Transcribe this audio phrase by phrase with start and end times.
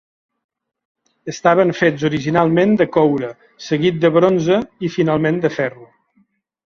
[1.33, 3.29] Estaven fets originalment de coure,
[3.65, 4.57] seguit de bronze
[4.89, 5.87] i, finalment, de ferro.